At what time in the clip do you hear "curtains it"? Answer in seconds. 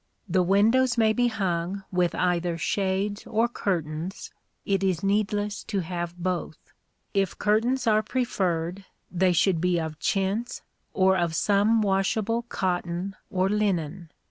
3.47-4.83